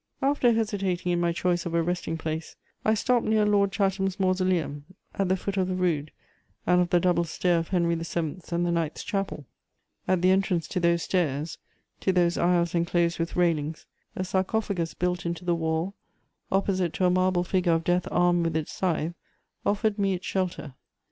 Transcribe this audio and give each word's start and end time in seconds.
After 0.19 0.51
hesitating 0.51 1.11
in 1.11 1.19
my 1.19 1.31
choice 1.31 1.67
of 1.67 1.75
a 1.75 1.83
resting 1.83 2.17
place 2.17 2.55
I 2.83 2.95
stopped 2.95 3.23
near 3.23 3.45
Lord 3.45 3.71
Chatham's 3.71 4.19
mausoleum, 4.19 4.83
at 5.13 5.29
the 5.29 5.37
foot 5.37 5.57
of 5.57 5.67
the 5.67 5.75
rood 5.75 6.11
and 6.65 6.81
of 6.81 6.89
the 6.89 6.99
double 6.99 7.23
stair 7.23 7.59
of 7.59 7.67
Henry 7.67 7.93
the 7.93 8.03
Seventh's 8.03 8.51
and 8.51 8.65
the 8.65 8.71
Knights' 8.71 9.03
Chapel. 9.03 9.45
At 10.07 10.23
the 10.23 10.31
entrance 10.31 10.67
to 10.69 10.79
those 10.79 11.03
stairs, 11.03 11.59
to 11.99 12.11
those 12.11 12.35
aisles 12.35 12.73
enclosed 12.73 13.19
with 13.19 13.35
railings, 13.35 13.85
a 14.15 14.23
sarcophagus 14.23 14.95
built 14.95 15.23
into 15.23 15.45
the 15.45 15.53
wall, 15.53 15.93
opposite 16.51 16.93
to 16.93 17.05
a 17.05 17.11
marble 17.11 17.43
figure 17.43 17.73
of 17.73 17.83
death 17.83 18.07
armed 18.09 18.43
with 18.43 18.55
its 18.57 18.71
scythe, 18.73 19.13
offered 19.67 19.99
me 19.99 20.15
its 20.15 20.25
shelter. 20.25 20.73